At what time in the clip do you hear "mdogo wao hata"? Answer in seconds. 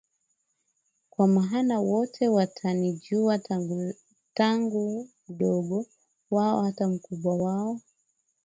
5.29-6.87